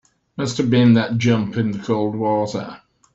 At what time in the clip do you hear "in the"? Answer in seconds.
1.57-1.77